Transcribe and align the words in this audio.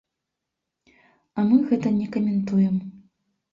А 1.37 1.45
мы 1.51 1.61
гэта 1.69 1.87
не 2.01 2.07
каментуем. 2.19 2.83